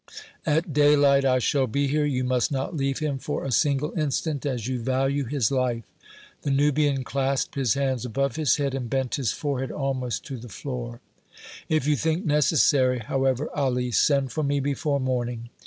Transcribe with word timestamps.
At 0.47 0.73
daylight 0.73 1.25
I 1.25 1.37
shall 1.37 1.67
be 1.67 1.85
here. 1.85 2.05
You 2.07 2.23
must 2.23 2.51
not 2.51 2.75
leave 2.75 2.97
him 2.97 3.19
for 3.19 3.43
a 3.45 3.51
single 3.51 3.93
instant 3.95 4.47
as 4.47 4.67
you 4.67 4.79
value 4.79 5.25
his 5.25 5.51
life." 5.51 5.83
The 6.41 6.49
Nubian 6.49 7.03
clasped 7.03 7.53
his 7.53 7.75
hands 7.75 8.03
above 8.03 8.35
his 8.35 8.55
head 8.55 8.73
and 8.73 8.89
bent 8.89 9.13
his 9.17 9.31
forehead 9.31 9.69
almost 9.69 10.25
to 10.25 10.37
the 10.37 10.49
floor. 10.49 11.01
"If 11.69 11.85
you 11.85 11.95
think 11.95 12.25
necessary, 12.25 12.97
however, 12.97 13.51
Ali, 13.53 13.91
send 13.91 14.31
for 14.31 14.41
me 14.41 14.59
before 14.59 14.99
morning." 14.99 15.51